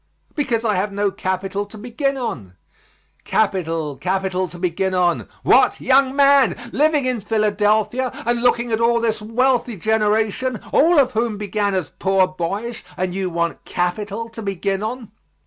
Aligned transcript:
"Because 0.33 0.65
I 0.65 0.77
have 0.77 0.91
no 0.91 1.11
capital 1.11 1.63
to 1.67 1.77
begin 1.77 2.17
on." 2.17 2.55
Capital, 3.23 3.95
capital 3.97 4.47
to 4.47 4.57
begin 4.57 4.95
on! 4.95 5.29
What! 5.43 5.79
young 5.79 6.15
man! 6.15 6.55
Living 6.73 7.05
in 7.05 7.19
Philadelphia 7.19 8.09
and 8.25 8.41
looking 8.41 8.71
at 8.71 8.79
this 8.79 9.21
wealthy 9.21 9.75
generation, 9.75 10.59
all 10.73 10.97
of 10.97 11.11
whom 11.11 11.37
began 11.37 11.75
as 11.75 11.91
poor 11.99 12.25
boys, 12.25 12.83
and 12.97 13.13
you 13.13 13.29
want 13.29 13.63
capital 13.63 14.27
to 14.29 14.41
begin 14.41 14.81
on? 14.81 15.11